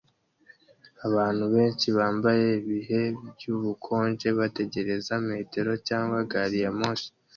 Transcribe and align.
Abantu 1.07 1.43
benshi 1.53 1.87
bambaye 1.97 2.47
ibihe 2.61 3.01
by'ubukonje 3.33 4.27
bategereza 4.39 5.13
metero 5.29 5.71
cyangwa 5.87 6.19
gari 6.31 6.59
ya 6.65 6.71
moshi 6.79 7.09